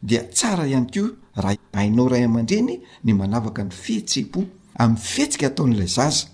[0.02, 0.10] d
[0.40, 1.02] sara ianyko
[1.36, 4.40] rahaainao rahy amandreny ny manavaka ny fiheseipo
[4.78, 6.26] am'y fietika ataon'lay zaza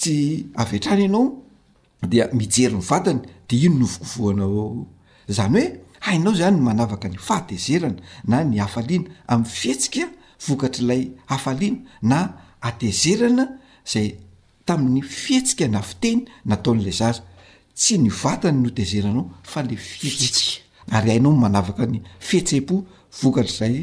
[0.00, 0.06] t
[0.54, 5.80] avtrany ianaodmiery nyvaany de ino novokovoanaozany oe
[6.10, 10.04] ainao zany manavaka ny fatezerana na nyafina am'y fihetika
[10.46, 12.18] vokatrlay afaiana na
[12.60, 13.44] atezerana
[13.86, 14.06] zay
[14.66, 16.20] tamin'ny fihetsika na fiteny
[16.50, 17.22] nataon'lay zaza
[17.80, 20.48] tsy ny vatany nodezeranao fa le fihettsi
[20.96, 22.76] ary ainao n manavaka ny fihetse-po
[23.20, 23.74] vokatra zay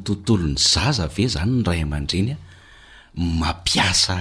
[0.07, 4.17] tontolony zaza ve zanynay aa-dreyampiasa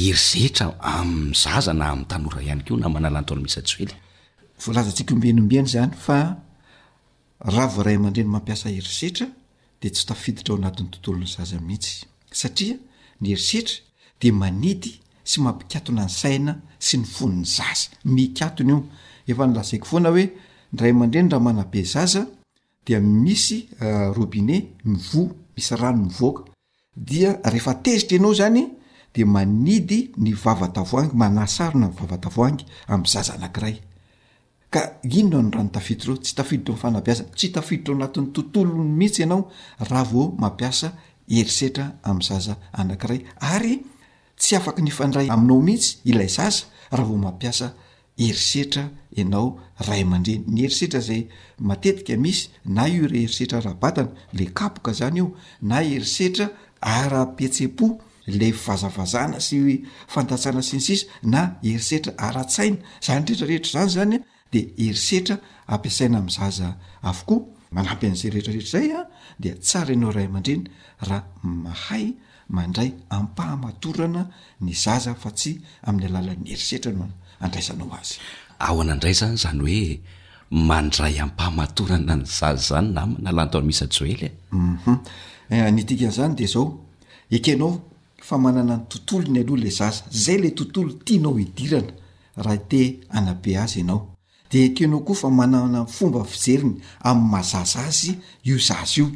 [0.00, 3.88] herizetra am'ny zaza na am'tanora iay ko namanala nataol misy t ey
[4.62, 6.16] voazatsika ombniombny zany fa
[7.52, 9.26] raha voray aman-dreny mampiasa herizetra
[9.82, 11.94] de tsy tafiditra ao anatin'ny tontolony zaza mihitsy
[12.40, 12.76] satria
[13.20, 13.76] ny herisetra
[14.20, 14.92] de manidy
[15.30, 16.52] sy mampikatona ny saina
[16.86, 18.88] sy ny fonny zaza mikatona io
[19.32, 20.26] efa ny lasaiko foana hoe
[20.78, 22.22] ray amandrehny raha manabe zaza
[22.86, 24.56] dia misy euh, robine
[24.92, 26.42] mivoa misy rano mivoaka
[27.08, 28.62] dia rehefa tezitra enao zany
[29.14, 32.62] de manidy ny vavatavoangy manasarona nyvavatavoangy
[32.92, 33.76] amn'yzaza anakiray
[34.70, 39.22] ka ino nao ny ra no tafiditreo tsy tafidtra nfanaiaza tsy tafiditreo anatin'ny tontoloy mihitsy
[39.24, 39.42] ianao
[39.90, 40.88] ra vo mampiasa
[41.38, 43.20] erisetra am' zaza anakiray
[43.54, 43.74] ary
[44.40, 47.66] tsy afaka ny fandray aminao mihitsy ilay zaza raha vo mampiasa
[48.26, 48.84] erisetra
[49.20, 51.22] anaoayandrey ny eisetra zay
[51.80, 55.26] tetikamis na or heisetraaana le oka zany io
[55.62, 56.46] na erisetra
[56.80, 57.86] arapetsepo
[58.26, 64.16] le vazavazana sy fantatsana sinsisa na erisetra ara-tsaina zany retrarehetra zany zany
[64.52, 65.36] de herisetra
[65.66, 66.68] ampiasaina ami' zaza
[67.02, 67.46] avokoa
[67.76, 69.06] manapy an'zay rehetrarehetra zaya ah,
[69.38, 70.64] de tsara ianao ray ama-dreny
[71.08, 71.20] raha
[71.64, 72.04] mahay
[72.56, 74.22] mandray ampahamatorana
[74.64, 75.52] ny zaza fa tsy
[75.88, 77.06] amin'ny alalan'ny herisetra no
[77.44, 78.14] andraisanao azy
[78.66, 79.90] ao anaidray zany zany hoe
[80.70, 84.30] mandray ampahamatorana ny zaza zany namana alan tony misy joely uu e.
[84.52, 84.98] mhm.
[85.52, 86.66] eh, nytikanzany de zao
[87.36, 87.72] ekenao
[88.28, 91.92] fa manana ny tontolo ny aloha la zaza zay la tontolo tianao idirana
[92.44, 92.80] raha te
[93.16, 94.00] anabe azy anao
[94.50, 96.74] de teanao koa fa manana n fomba fijeriny
[97.04, 99.06] ami'ny mazaza azy io zaza io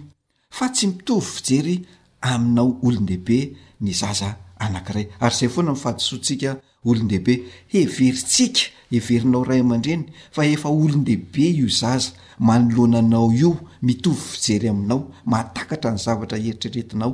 [0.51, 1.76] fa tsy mitovy fijery
[2.20, 3.39] aminao olon-dehibe
[3.80, 4.28] ny zaza
[4.61, 6.51] anankiray ary zay foana mifadisotsika
[6.89, 7.35] olon-dehibe
[7.72, 8.62] heveryntsika
[8.97, 10.05] everinao ray aman-dreny
[10.37, 13.53] fa efa olon-dehibe io zaza manolonanao io
[13.83, 17.12] mitovy fijery aminao matakatra ny zavatra eritreretinao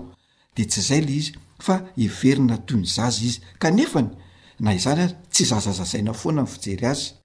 [0.57, 4.11] dea tsy zay le izy fa heverina toy ny zaza izy kanefany
[4.59, 7.18] na izanya tsy zaza zazaina foana jery azy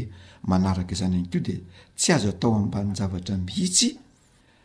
[0.47, 1.63] manaraka izany ankeo de
[1.97, 3.97] tsy azo atao amban zavatra mihitsy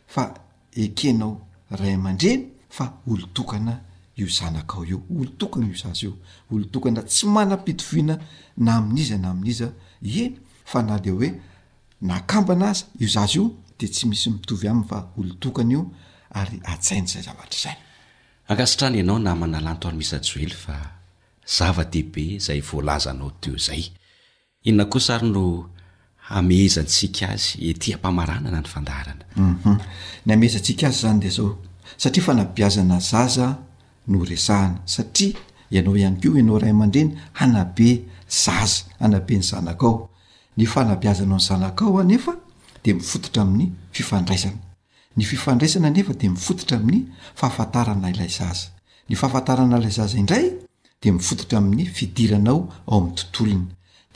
[0.07, 0.33] fa
[0.75, 1.41] ekenao
[1.71, 3.81] ray ama-drey fa olotokana
[4.17, 6.17] io zanakao io olo tokana io zaza io
[6.51, 8.19] olotokana tsy manam-pitoviana
[8.57, 10.35] na amin'iza na amin'iza en
[10.65, 11.39] fa na deoe
[12.07, 13.43] nakamb ana aza io zazy io
[13.79, 15.81] de tsy misy mitovy aminy fa olotokany io
[16.39, 20.75] ary atain' zay zavatra zayaianianaonamana lany to any misjoey fa
[21.57, 23.83] zava-dehibe zay voalaza anao teo zay
[24.67, 25.43] inona koa sary no
[26.37, 29.79] ameeza ntsika azy tiampamaranana ny fandaranany mhm.
[30.31, 31.29] aezan az zande
[32.29, 33.47] aaana zaza
[34.11, 35.39] no resahana satria
[35.75, 37.89] ianao ihany ko ianao ray ama-dreny hanabe
[38.43, 39.93] zaza anabe ny zanakao
[40.59, 42.33] ny fanabiazanao nyzanakao a nefa
[42.83, 44.59] de mifototra amin'ny fifandraisana
[45.17, 47.03] ny fifandraisana nefa de mifototra amin'ny
[47.39, 48.67] faafantarana ilay zaza
[49.09, 50.45] ny faafantarana ilay zaza indray
[51.01, 52.59] de mifototra amin'ny fidiranao
[52.91, 53.65] ao am'ny tontolony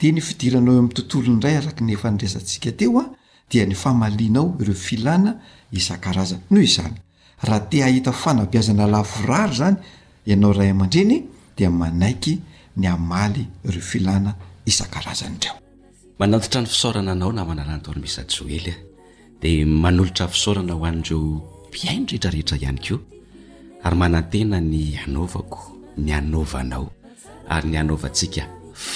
[0.00, 3.04] de ny fidiranao am'ny tntolony ray arak ny efndrazantsia teoa
[3.50, 5.30] dia ny famainao reo filana
[5.76, 6.94] ian-aaza noho izny
[7.42, 9.76] aha t ahita fanaaznaar zan
[10.30, 11.16] ianaorayaman-dreny
[11.56, 12.34] dia manaiky
[12.80, 14.30] ny amaly reo filana
[14.70, 15.26] ian-araza
[16.18, 18.76] manototra ny fisaorana anao na manalany toany misy adjoely a e.
[19.40, 21.18] dia manolotra fisaorana hoanndreo
[21.68, 22.98] mpiainorehetrarehetra ihany koa
[23.84, 25.60] ary manantena ny anaovako
[25.98, 26.88] ny anaovanao
[27.48, 28.42] ary ny anaovantsika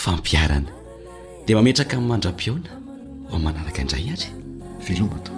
[0.02, 0.70] fampiarana
[1.46, 2.70] dia mametraka n'mandra-piona
[3.34, 4.30] amanaraka indray atry
[4.86, 5.32] velomato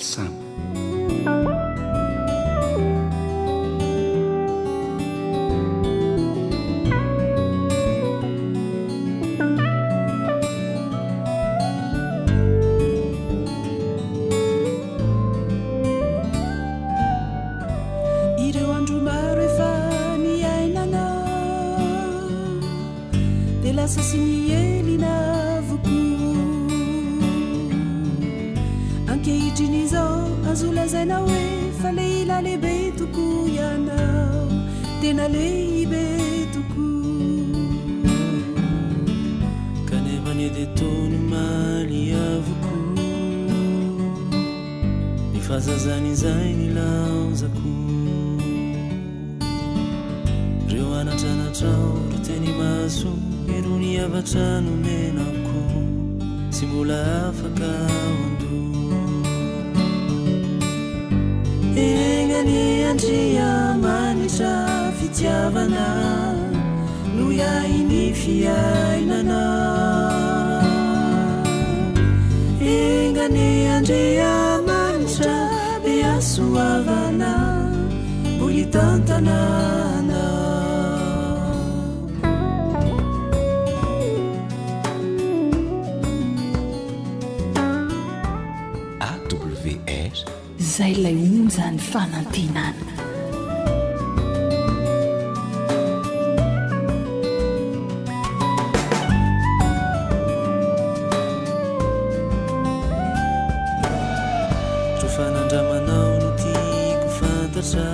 [0.00, 0.22] sa
[18.38, 21.06] ire wandrumar e famia inana
[23.62, 24.47] delasasi
[30.58, 33.24] zolazainao hoe fa lehila lehibe toko
[33.56, 34.46] ianao
[35.00, 36.04] tena lehibe
[36.54, 36.86] toko
[39.88, 42.76] kanefa ny detony maly avoko
[45.32, 47.72] ny fahazazany izay ny laozako
[50.72, 55.58] reo anatranatraotro teny mahasomy roa ny afatra nomenako
[56.54, 57.00] sy mbola
[57.30, 58.27] afakao
[61.86, 62.60] engani
[62.90, 63.48] andria
[63.84, 64.52] manisa
[64.98, 65.86] fitiavana
[67.16, 69.42] no ainy fiainana
[72.76, 73.44] engany
[73.76, 74.32] andria
[74.70, 75.34] manisa
[75.84, 77.32] be asoavana
[78.34, 79.38] mboli tantana
[90.80, 92.92] zay lay onjany fanantenana
[104.98, 107.88] trofanandramanao no tiko fantatra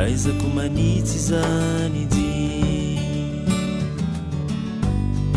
[0.00, 2.28] aizako manitsy zany idi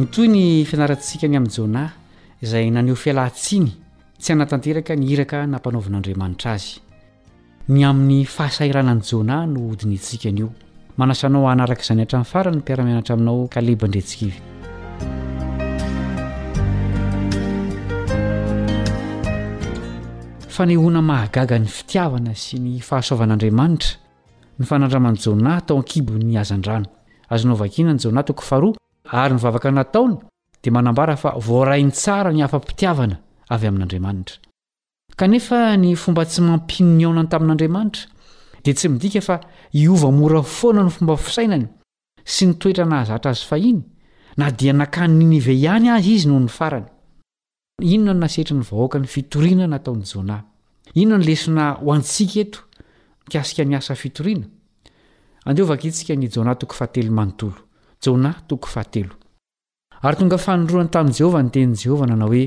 [0.00, 1.84] notoy ny fianaratsika ny amin'n jona
[2.40, 3.68] izay naneo fialatsiny
[4.18, 6.83] tsy hanatanteraka nyhiraka nampanaovan'andriamanitra azy
[7.68, 10.48] ny amin'ny fahasairanani jona no hodinyantsika nyio
[11.00, 14.40] manasanao hanaraka izany hatrain'ny farany ny mpiarameanatra aminao kalebaindrentsika ivy
[20.56, 23.94] fanehoana mahagaga ny fitiavana sy ny fahasoavan'andriamanitra
[24.58, 26.88] ny fanandramany jona tao ankibo ny azandrano
[27.30, 28.76] azonao vakina ny jona toko faharoa
[29.22, 30.16] ary nyvavaka nataona
[30.62, 33.16] dia manambara fa voarain'ny tsara ny hafapitiavana
[33.50, 34.52] avy amin'andriamanitra
[35.16, 38.06] kanefa ny fomba tsy mampinnionany tamin'andriamanitra
[38.64, 39.36] dia tsy midika fa
[39.72, 41.66] hiovamora foana no fomba fisainany
[42.24, 43.80] sy nytoetra nahazatra azy fahiny
[44.36, 46.86] na dia nankany ninive ihany azy izy noho ny farany
[47.94, 50.38] inona no nasetry ny vahoaka ny fitoriana nataony jona
[50.94, 52.60] inona ny lesina ho antsiaka eto
[53.26, 54.46] nkasika n asa fitoriana
[60.44, 62.46] jahytongaan tamin'jehovany tenn'jehova nanao hoe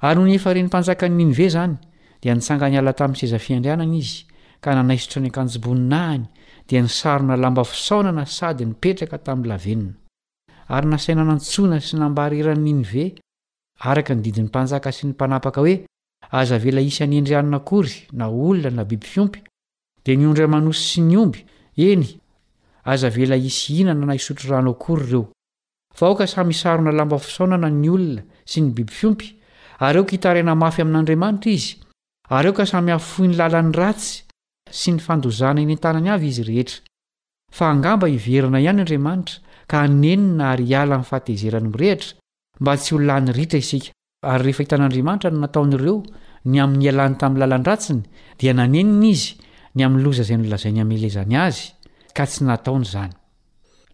[0.00, 1.76] ary nony efa renympanjaka nyninyve izany
[2.22, 4.26] dia nitsanga ny ala tamin'ny sezafiandrianana izy
[4.60, 6.24] ka nanaysotra any a-kanjomboninahiny
[6.68, 9.92] dia ni sarona lamba fisaonana sady nipetraka tamin'ny lavenina
[10.68, 13.04] ary nasainanantsoina sy nambareranyninyve
[13.90, 15.76] araka nydidin'ny mpanjaka sy ny mpanapaka hoe
[16.30, 19.42] aza vela isy any endrianina akory na olona na bibi fiompy
[20.04, 21.42] dia niondry amanosy sy ny omby
[21.74, 22.06] eny
[22.84, 25.28] aza vela isy ina na nay sotro rano akory ireo
[25.94, 29.34] fa aoka samy sarona lamba fisaonana ny olona sy ny bibi fiompy
[29.86, 31.72] ary eo ka hitaraina mafy amin'andriamanitra izy
[32.34, 34.24] ary eo ka samy hafohiny lalan'ny ratsy
[34.70, 36.82] sy ny fandozana iny an-tanany avy izy rehetra
[37.54, 39.38] fa angamba hiverana ihany andriamanitra
[39.70, 42.12] ka hanenina ary hiala min'ny fahatezerany ireheitra
[42.60, 43.90] mba tsy hololan'ny ritra isika
[44.32, 45.96] ary rehefa hitan'andriamanitra no nataon'ireo
[46.50, 48.02] ny amin'ny ialany tamin'ny lalan- ratsiny
[48.40, 49.36] dia nanenina izy
[49.76, 51.66] ny amin'ny loza izay nolazainy ami'nylezany azy
[52.16, 53.14] ka tsy nataona izany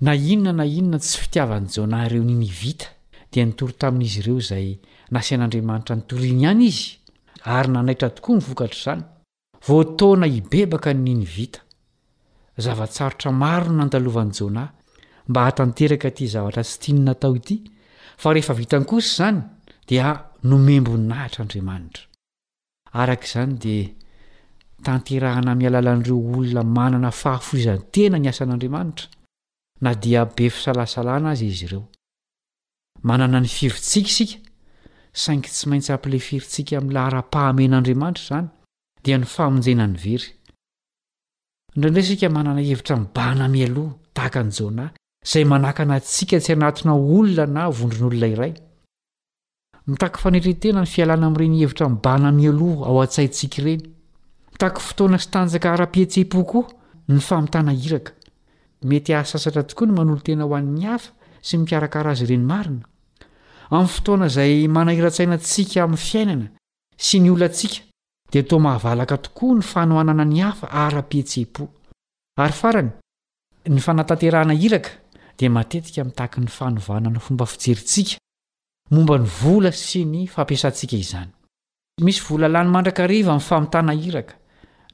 [0.06, 2.88] na inona na inona tsy fitiavany jonahy ireo nyny vita
[3.32, 4.70] dia nitoro tamin'izy ireo izay
[5.10, 6.98] nasian'andriamanitra nytoriny ihany izy
[7.44, 9.02] ary nanaitra tokoa ny vokatr' izany
[9.68, 11.60] voataona hibebaka niny vita
[12.58, 14.68] zavatsarotra maro no nandalovan- jonahy
[15.28, 17.56] mba hatanteraka ty zavatra sy tianynatao ity
[18.16, 19.42] fa rehefa vitanykosa izany
[19.88, 22.02] dia nomembonynahitr'andriamanitra
[22.92, 23.88] araka izany dia
[24.84, 29.06] tanterahana mialalan'ireo olona manana fahafoizan-tena ny asan'andriamanitra
[29.80, 34.43] na dia be fisalasalana azy izy ireomananan firtsiksik
[35.22, 38.38] aiy tsy maintsyamplefiritsika mi'nla ara-pahamen'andriamanitra
[44.54, 44.84] zany
[45.34, 50.14] heaaohahany akana tsika tsy anatina olona na vondron'olonaiayiak
[50.46, 53.82] nettena ny fialna am'ireny hevitra mibanamialoha ao asaitsik reny
[54.52, 56.60] mitako ftoana s tanjaka ara-pietsepoko
[57.14, 58.10] ny faitanahiraka
[58.88, 61.10] mety ahasasatra tokoa ny manolo tena ho an'ny hafa
[61.46, 62.84] sy mikarakarazy ireny marina
[63.74, 66.48] amin'ny fotoana izay manairatsainantsika amin'ny fiainana
[66.96, 67.82] sy ny olaantsika
[68.32, 70.42] det mahavalaka tokoa ny fanoanana ny
[80.82, 81.20] hafa
[82.00, 84.34] aisylalany mandraka riva ami'ny famitana iraka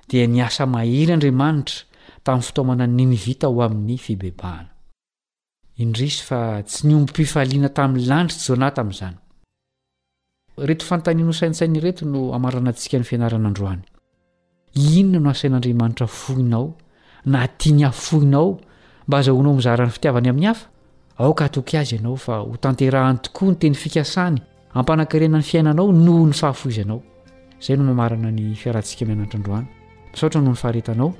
[0.09, 1.84] di n asamahiry andimanitra
[2.24, 2.38] ta'y
[3.26, 3.70] oita ho'
[6.70, 9.16] tsy nombpifaliana tam'ny lanitry jona tam'zany
[10.68, 13.82] reto fantaniana sainsainy reto no amaranatsika ny fianarana androany
[14.76, 16.74] inona no asain'andriamanitra fohinao
[17.24, 18.60] na tia ny hafoinao
[19.08, 20.68] mba azahoanao mizaran'ny fitiavany amin'ny hafa
[21.18, 24.36] aoka atoky azy ianao fa ho tanterahany tokoa no teny fikasany
[24.74, 27.02] ampanankirena ny fiainanao noho ny fahafoizy anao
[27.60, 29.66] izay no mamarana ny fiarantsika mianatra androany
[30.12, 31.14] misaotra no ny faharetanao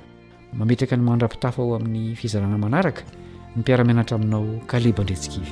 [0.53, 3.01] mametraka ny mandra-pitafa ao amin'ny fizarana manaraka
[3.55, 5.51] nipiara-mianatra aminao kalebandretsikaivy